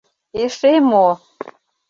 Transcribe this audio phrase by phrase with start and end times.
[0.43, 1.07] —Эше мо!